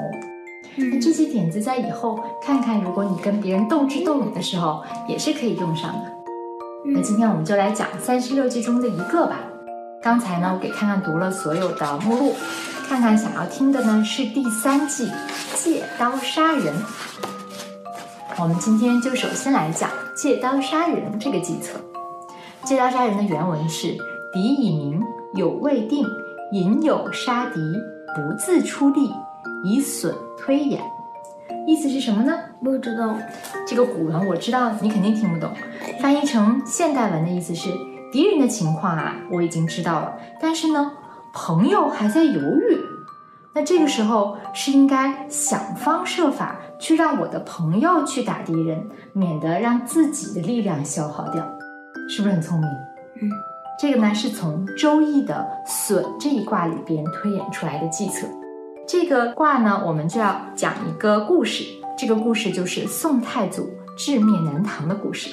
[0.78, 6.12] 那这些点子在以后看看，如果你跟别人斗智斗勇的时候，也是可以用上的。
[6.86, 9.40] 那今天我们就来讲三十六计中的一个吧，
[10.02, 12.36] 刚才呢，我给看看读了所有的目录，
[12.88, 15.10] 看看想要听的呢是第三计
[15.56, 16.74] 借刀杀人。
[18.38, 21.80] 我们今天就首先来讲借刀杀人这个计策。
[22.66, 23.96] 借刀杀人的原文是：
[24.34, 25.02] 敌已明，
[25.36, 26.06] 有未定，
[26.52, 27.60] 引有杀敌，
[28.14, 29.10] 不自出力，
[29.64, 30.82] 以损推演。
[31.68, 32.34] 意思是什么呢？
[32.64, 33.16] 不知道。
[33.68, 35.52] 这个古文我知道，你肯定听不懂。
[36.00, 37.70] 翻译成现代文的意思是：
[38.12, 40.92] 敌人的情况啊，我已经知道了，但是呢，
[41.34, 42.80] 朋友还在犹豫。
[43.54, 51.44] 那这个时候是应该想方设法去让我的朋友去打敌人，免得让自己的力量消耗掉，
[52.10, 52.70] 是不是很聪明？
[53.22, 53.30] 嗯，
[53.80, 58.28] 这个呢是从《周易》的损这一卦里边推演出来的计策。
[58.88, 61.66] 这个卦呢，我们就要讲一个故事。
[61.98, 63.68] 这个故事就是宋太祖
[63.98, 65.32] 致灭南唐的故事。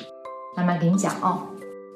[0.56, 1.42] 慢慢给你讲哦。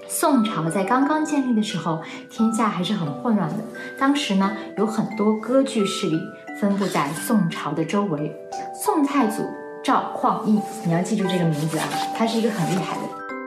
[0.07, 2.01] 宋朝在刚刚建立的时候，
[2.31, 3.57] 天下还是很混乱的。
[3.99, 6.21] 当时呢，有很多割据势力
[6.61, 8.31] 分布在宋朝的周围。
[8.75, 9.43] 宋太祖
[9.83, 13.03] 赵匡胤，你要记住这个名字啊，他是一个很厉害的。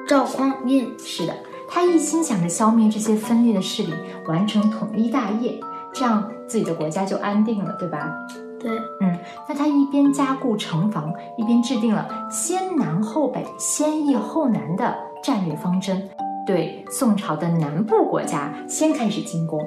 [0.07, 1.33] 赵匡胤是的，
[1.69, 3.93] 他一心想着消灭这些分裂的势力，
[4.25, 5.59] 完成统一大业，
[5.93, 8.11] 这样自己的国家就安定了，对吧？
[8.59, 14.93] 对，嗯，那他一边加固城防，一边制定了先南后北、先易后难的
[15.23, 16.09] 战略方针。
[16.45, 19.63] 对宋朝的南部国家先开始进攻，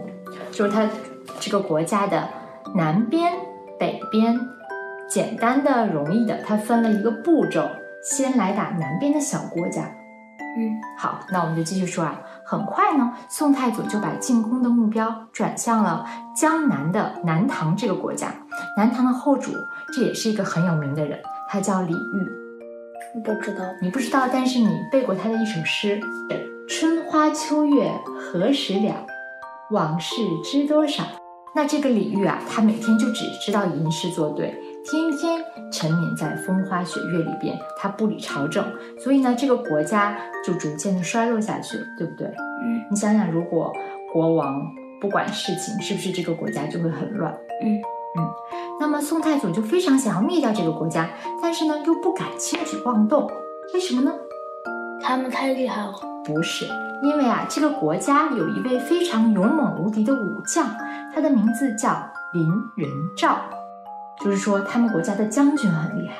[0.50, 0.86] 就是他
[1.38, 2.28] 这个国家的
[2.74, 3.32] 南边、
[3.78, 4.38] 北边，
[5.08, 7.66] 简单的、容易的，他分了一个步骤，
[8.02, 9.82] 先来打南边的小国家。
[10.58, 12.20] 嗯，好，那我们就继续说啊。
[12.52, 16.04] 很快呢，宋太祖就把进攻的目标转向了
[16.36, 18.30] 江南的南唐这个国家。
[18.76, 19.52] 南唐的后主，
[19.94, 23.22] 这也是一个很有名的人，他叫李煜。
[23.24, 25.98] 不知道，你不知道，但是你背过他的一首诗。
[26.68, 27.90] 春花秋月
[28.20, 29.06] 何时了？
[29.70, 31.02] 往事知多少？
[31.54, 38.64] 那这个李煜啊，他每天就只知道吟诗作对，天天沉湎在风花雪月里边，他不理朝政，
[38.98, 42.26] 所以呢，这个国家就逐渐的衰落下去了，对不对？
[42.26, 43.72] 嗯，你想想，如果
[44.12, 44.60] 国王
[45.00, 47.32] 不管事情，是不是这个国家就会很乱？
[47.62, 47.76] 嗯
[48.18, 48.28] 嗯。
[48.80, 51.08] 那么宋太祖就非常想要灭掉这个国家，
[51.40, 53.30] 但是呢，又不敢轻举妄动，
[53.74, 54.12] 为什么呢？
[55.00, 55.92] 他们太厉害了。
[56.24, 56.66] 不是，
[57.02, 60.66] 因为啊，这个国家有一位非常勇猛无敌的武将，
[61.14, 61.90] 他的名字叫
[62.32, 63.38] 林仁兆，
[64.20, 66.14] 就是说他们国家的将军很厉害。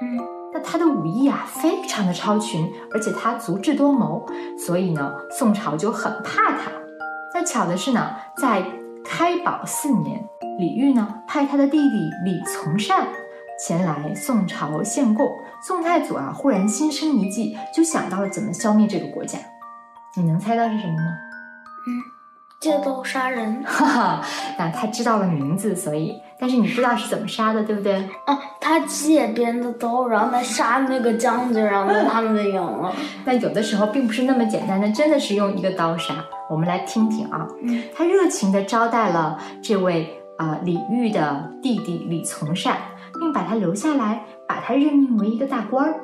[0.00, 0.18] 嗯，
[0.52, 4.26] 那他的武艺啊，非常的超群，而且他足智多谋，
[4.58, 6.70] 所以呢，宋朝就很怕他。
[7.34, 8.64] 那巧的是呢，在
[9.04, 10.24] 开宝四年，
[10.58, 13.08] 李煜呢派他的弟弟李从善
[13.58, 15.30] 前来宋朝献贡。
[15.60, 19.38] 宋太祖啊，忽然心生一计，就想到了怎么消灭这个国家。
[20.16, 21.18] 你能猜到是什么吗？
[21.86, 21.90] 嗯，
[22.60, 23.62] 借刀杀人。
[23.66, 24.22] 哈哈，
[24.58, 27.94] 那他知道了名字，所以，但是你不知道是怎么杀的，对不对？
[28.26, 32.92] 啊，他借别人的刀，然后他杀那个将军，然后他们就赢了。
[33.24, 36.14] 那有的时候并不是那么简单的，真的是用一个刀杀。
[36.50, 42.76] 我们来听听啊，嗯，他热情地招待了这位啊、呃、李煜的弟弟李从善，
[43.20, 44.20] 并把他留下来。
[44.48, 46.00] 把他任命为一个大官儿，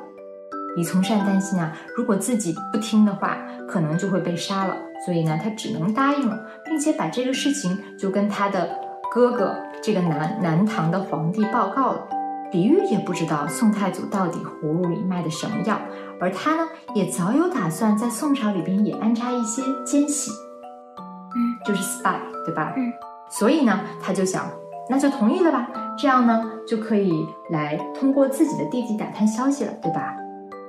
[0.75, 8.77] 李从善担心啊，如果自己不听的话，可能就会被杀了，所以呢，他只能答应了，并且把这个事情就跟他的
[9.11, 12.07] 哥哥这个南南唐的皇帝报告了。
[12.51, 15.77] 李煜也不知道宋太祖到底葫芦里卖的什么药，
[16.21, 20.31] 而他呢，也早有打算在宋朝里边也安插一些奸细，
[20.99, 22.73] 嗯，就是 spy，对吧？
[22.77, 22.93] 嗯，
[23.29, 24.45] 所以呢，他就想，
[24.89, 25.67] 那就同意了吧。
[25.97, 30.15] 这样呢，就可以来通过自己的弟弟打探消息了，对吧？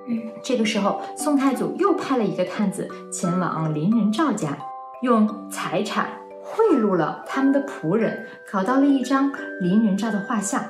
[0.09, 4.57] 嗯，这个时候，宋太祖又派了一个探子前往林仁兆家，
[5.03, 6.09] 用财产
[6.43, 10.65] 贿赂了他们的仆人，搞到了一张林仁兆的画像。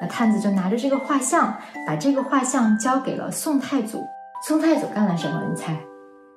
[0.00, 4.06] 那探子就拿着这个画像，把这个画像交给了宋太祖。
[4.46, 5.42] 宋太祖干了什么？
[5.50, 5.76] 你猜？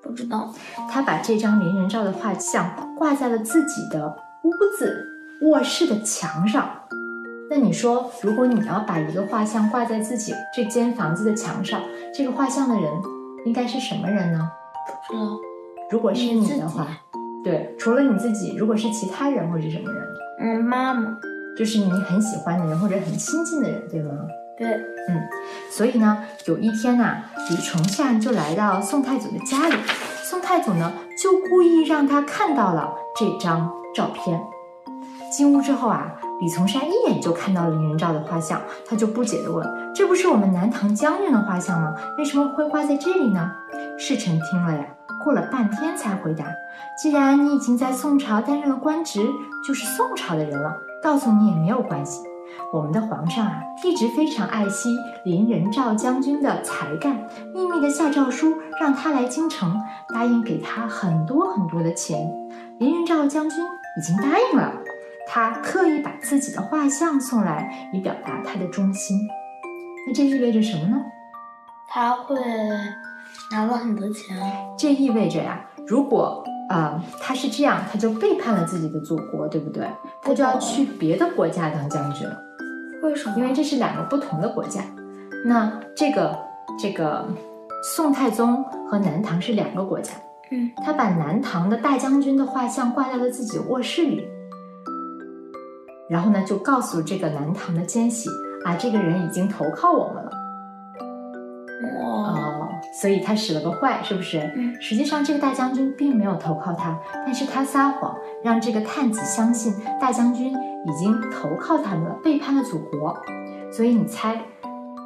[0.02, 0.52] 不知道。
[0.90, 5.06] 他把这张林仁兆的画像挂在了自己的屋子
[5.44, 6.81] 卧室的墙上。
[7.54, 11.82] 那你说，如果你要把一个画像挂在自己这间房子的墙上，
[12.14, 12.90] 这个画像的人
[13.46, 14.50] 应该是什么人呢？
[14.88, 15.38] 不知道。
[15.90, 16.88] 如果是你的话，
[17.44, 20.08] 对，除了你自己，如果是其他人会是什么人？
[20.40, 21.18] 嗯，妈妈。
[21.58, 24.14] 就是你很喜欢的人或者很亲近的人，对吗？
[24.58, 24.72] 对。
[25.10, 25.22] 嗯，
[25.70, 29.76] 所以呢，有一天呐、啊，李崇善就来到宋太祖的家里，
[30.24, 34.42] 宋太祖呢就故意让他看到了这张照片。
[35.30, 36.16] 进屋之后啊。
[36.42, 41.94] 李从善一眼就看到了林仁兆的画像，他就不解地问：“这不是我们南唐将军的画像吗？
[42.18, 43.52] 为什么会挂在这里呢？”
[43.98, 44.84] 侍臣听了呀，
[45.24, 46.46] 过了半天才回答
[47.00, 49.30] ：“既然你已经在宋朝担任了官职，
[49.68, 52.24] 就是宋朝的人了，告诉你也没有关系。
[52.74, 54.90] 我们的皇上啊，一直非常爱惜
[55.24, 57.16] 林仁照将军的才干，
[57.54, 59.80] 秘密的下诏书让他来京城，
[60.14, 62.30] 答应给他很多很多的钱。
[62.80, 63.64] 林仁照将军
[63.98, 64.74] 已经答应了，
[65.34, 69.18] 他特意把自己的画像送来，以表达他的忠心。
[70.06, 71.02] 那这意味着什么呢？
[71.88, 72.36] 他会
[73.50, 74.38] 拿了很多钱。
[74.78, 79.88] 这意味着呀，如果呃他是这样，他就背叛了自己的祖国，对不对？
[80.22, 82.38] 他就要去别的国家当将军了。
[83.02, 83.36] 为什么？
[83.38, 84.82] 因为这是两个不同的国家。
[85.46, 86.38] 那这个
[86.78, 87.26] 这个
[87.96, 90.12] 宋太宗和南唐是两个国家。
[90.52, 94.28] 嗯，他把南唐的大将军的画像挂在了自己卧室里，
[96.12, 98.30] 然后呢，就告诉这个南唐的奸细
[98.66, 100.32] 啊，这个人已经投靠我们了。
[102.04, 102.68] 哦，
[103.00, 104.40] 所以他使了个坏，是不是？
[104.58, 104.76] 嗯。
[104.82, 113.18] 实际上，这个大将军并没有投靠他，但是他撒谎，让这个探子相信大将军已经投靠他们了，背叛了祖国。
[113.72, 114.42] 所以你猜，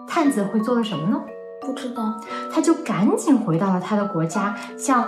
[0.08, 1.22] 探子会做了什么呢？
[1.66, 2.14] 不知道。
[2.52, 5.04] 他就赶紧回到了他的国家，向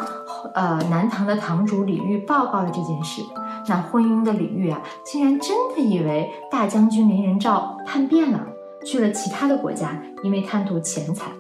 [0.54, 3.22] 呃南唐的堂主李煜报告了这件事。
[3.68, 8.42] 那昏庸的李煜啊，竟然真的以为大将军林仁照叛变了，
[8.86, 11.32] 去了其他的国家，因为贪图钱财。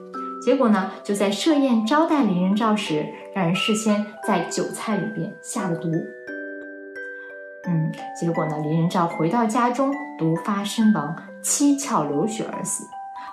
[0.41, 5.89] 结果呢，就在设宴招待林仁照时，让人事先在酒菜里边下了毒。
[7.67, 12.85] 嗯，结果呢，林仁照回到家中毒发身亡，七窍流血而死。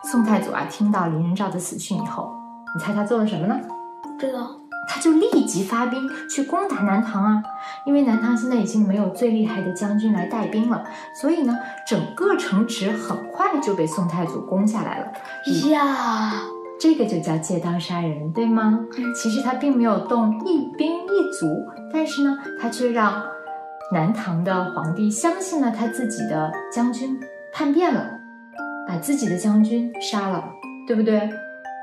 [0.05, 2.31] 宋太祖啊，听到林仁照的死讯以后，
[2.75, 3.59] 你猜他做了什么呢？
[4.03, 4.61] 不知道。
[4.87, 5.99] 他就立即发兵
[6.29, 7.43] 去攻打南唐啊，
[7.87, 10.85] 因为南唐现在已经没有最厉害的将军来带兵了，
[11.19, 11.57] 所以呢，
[11.89, 15.11] 整个城池很快就被宋太祖攻下来了。
[15.71, 16.35] 呀，
[16.79, 18.79] 这个就叫借刀杀人，对吗？
[19.17, 21.47] 其实他并没有动一兵一卒，
[21.91, 23.23] 但是呢，他却让
[23.91, 27.19] 南唐的皇帝相信了他自己的将军
[27.55, 28.21] 叛变了，
[28.87, 30.45] 把自己的将军杀了，
[30.87, 31.29] 对不对？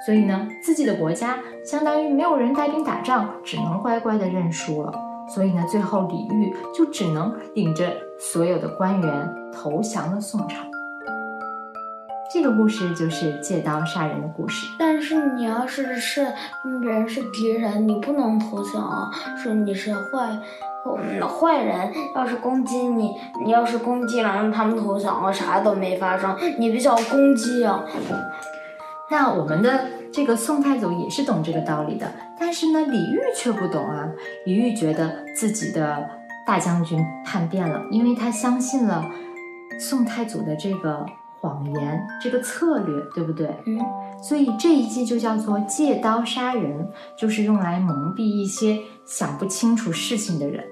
[0.06, 4.94] 所以呢，自己的国家相当于没有人带兵打仗，只能乖乖的认输了。
[5.30, 10.71] 所以呢，最后李煜就只能领着所有的官员投降了宋朝。
[12.34, 14.68] 这个故事就是借刀杀人的故事。
[14.80, 16.26] 但是你要是是
[16.80, 19.10] 别人是敌人，你不能投降啊！
[19.36, 20.40] 说你是坏，
[20.86, 23.12] 嗯，坏人要是攻击你，
[23.44, 27.84] 你要是攻击了，让他们投降了，啥都没发生，你比较攻击啊。
[29.10, 32.10] 那我们的这个宋太祖也是懂这个道理的，
[32.40, 34.08] 但是呢，李煜却不懂啊。
[34.46, 36.10] 李煜觉得自己的
[36.48, 39.06] 大将军叛变了，因为他相信了
[39.78, 41.06] 宋太祖的这个
[41.42, 43.48] 谎言，这个策略，对不对？
[43.66, 43.80] 嗯。
[44.24, 46.88] 所以这一计就叫做借刀杀人，
[47.18, 50.64] 就是用来蒙蔽一些想不清楚事情的人，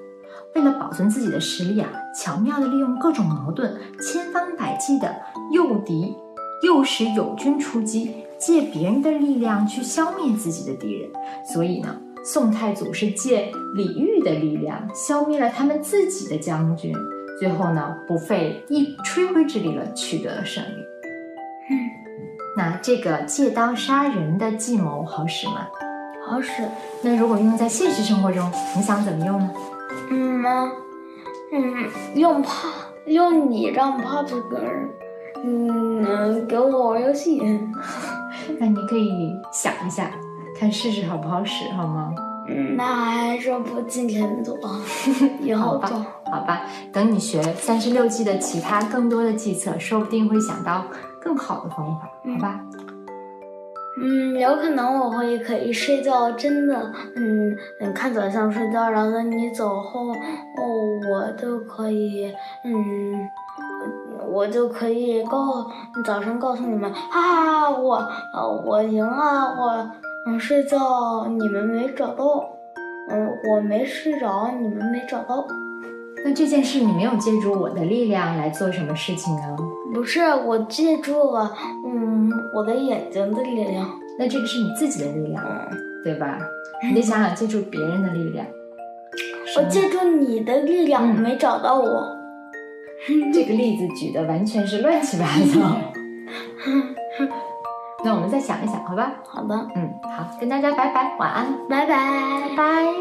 [0.56, 5.14] 为了保存自己的实力啊，巧妙地利用各种矛盾，千方百计地
[5.52, 6.16] 诱敌，
[6.64, 8.16] 诱使友军出击。
[8.40, 11.12] 借别人的力量去消灭自己的敌人，
[11.52, 11.94] 所以呢，
[12.24, 16.96] 宋太祖是借李煜的力量消灭了他们自己的将军，
[17.40, 20.86] 最后呢，不费一吹灰之力了，取得了胜利。
[21.72, 21.90] 嗯，
[22.58, 25.68] 那这个借刀杀人的计谋好使吗？
[26.28, 26.64] 好使。
[27.02, 29.52] 那如果用在现实生活中，你想怎么用呢？
[30.12, 30.44] 嗯
[31.52, 32.68] 嗯，用怕
[33.06, 34.90] 用你让怕这个人，
[35.44, 37.42] 嗯，给我玩游戏。
[38.60, 40.12] 那你可以想一下，
[40.60, 42.14] 看试试好不好使，好吗？
[42.50, 44.58] 嗯，那还是不今天做，
[45.42, 45.98] 以后做。
[46.32, 50.84] 好吧，等你学三十六计的其他更多的计策，说不定会想到
[51.22, 52.60] 更好的方法，好吧？
[54.02, 60.16] 嗯，有可能我会可以睡觉，真的，嗯嗯，看早上睡觉，然后你走后，哦，
[61.12, 62.34] 我就可以，
[62.66, 63.30] 嗯。
[64.32, 65.66] 我就可以告
[66.06, 67.96] 早上告诉你们，哈哈，我
[68.34, 69.92] 呃我赢了，我
[70.30, 72.48] 嗯睡觉你们没找到，
[73.10, 75.48] 嗯我没睡着，你们没找到。
[76.24, 79.58] 那这件事你没有借助我的力量来做什么事情呢？
[79.92, 81.52] 不是，我借助了
[81.88, 83.90] 嗯我的眼睛的力量。
[84.20, 85.44] 那这个是你自己的力量，
[86.04, 86.38] 对吧？
[86.84, 88.46] 你得想想借助别人的力量。
[89.58, 92.16] 我借助你的力量，没找到我。
[93.34, 95.76] 这个例子举的完全是乱七八糟。
[98.02, 99.12] 那我们再想一想，好吧？
[99.28, 102.94] 好的，嗯，好，跟大家拜拜，晚安，拜拜，拜拜。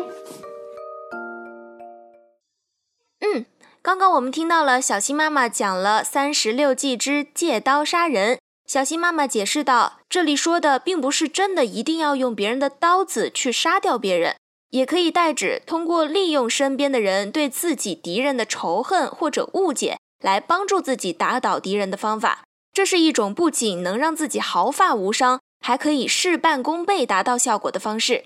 [3.21, 3.47] 嗯，
[3.81, 8.39] 刚刚我们听到了小新妈妈讲了三十六计之借刀杀人。
[8.67, 14.35] 小新妈妈解释道，这里说的并不是真的一定要用别人的刀子去杀掉别人，
[14.71, 22.41] 也可以代指通过利用身边的人对自己敌人的仇恨或者误解，来帮助自己打倒敌人的方法。
[22.79, 28.23] 这是一种不仅能让自己毫发无伤，还可以事半功倍达到效果的方式。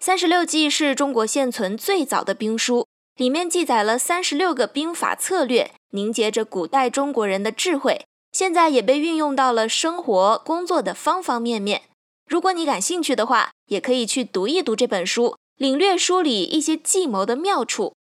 [0.00, 11.82] 三十六计是中国现存最早的兵书，里面记载了三十六个兵法策略，凝结着古代中国人的智慧，现在也被运用到了生活工作的方方面面。
[12.28, 17.94] 如果你感兴趣的话，也可以去读一读这本书，领略书里一些计谋的妙处。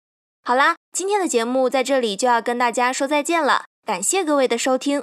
[0.44, 5.02] 好啦，今天的节目在这里就要跟大家说再见了，感谢各位的收听。